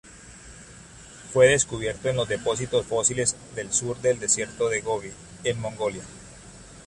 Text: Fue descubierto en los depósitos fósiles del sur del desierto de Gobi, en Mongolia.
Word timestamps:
Fue 1.31 1.47
descubierto 1.49 2.09
en 2.09 2.15
los 2.15 2.27
depósitos 2.27 2.87
fósiles 2.87 3.35
del 3.53 3.71
sur 3.71 3.95
del 3.99 4.17
desierto 4.19 4.67
de 4.67 4.81
Gobi, 4.81 5.11
en 5.43 5.59
Mongolia. 5.61 6.01